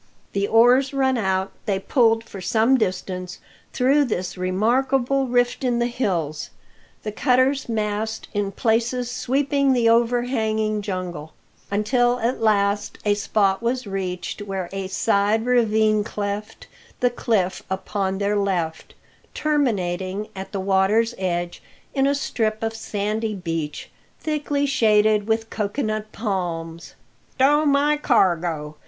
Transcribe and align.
The 0.33 0.47
oars 0.47 0.95
run 0.95 1.15
out, 1.15 1.51
they 1.67 1.77
pulled 1.77 2.23
for 2.23 2.41
some 2.41 2.75
distance 2.75 3.37
through 3.71 4.05
this 4.05 4.35
remarkable 4.35 5.27
rift 5.27 5.63
in 5.63 5.77
the 5.77 5.85
hills, 5.85 6.49
the 7.03 7.11
cutter's 7.11 7.69
mast 7.69 8.27
in 8.33 8.51
places 8.51 9.11
sweeping 9.11 9.73
the 9.73 9.89
overhanging 9.89 10.81
jungle; 10.81 11.33
until 11.69 12.17
at 12.19 12.41
last 12.41 12.97
a 13.05 13.13
spot 13.13 13.61
was 13.61 13.85
reached 13.85 14.41
where 14.41 14.69
a 14.73 14.87
side 14.87 15.45
ravine 15.45 16.03
cleft 16.03 16.65
the 16.99 17.11
cliff 17.11 17.61
upon 17.69 18.17
their 18.17 18.35
left, 18.35 18.95
terminating 19.35 20.29
at 20.35 20.51
the 20.51 20.59
water's 20.59 21.13
edge 21.19 21.61
in 21.93 22.07
a 22.07 22.15
strip 22.15 22.63
of 22.63 22.73
sandy 22.73 23.35
beach, 23.35 23.91
thickly 24.19 24.65
shaded 24.65 25.27
with 25.27 25.51
cocoa 25.51 25.83
nut 25.83 26.11
palms. 26.11 26.95
"Stow 27.35 27.67
my 27.67 27.97
cargo!" 27.97 28.77